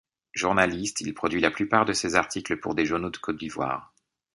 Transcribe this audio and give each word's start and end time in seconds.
Journaliste, 0.33 1.01
il 1.01 1.13
produit 1.13 1.39
la 1.41 1.51
plupart 1.51 1.85
de 1.85 1.93
ses 1.93 2.15
articles 2.15 2.57
pour 2.57 2.73
des 2.73 2.87
journaux 2.87 3.11
de 3.11 3.17
Côte 3.17 3.37
d'Ivoire. 3.37 3.93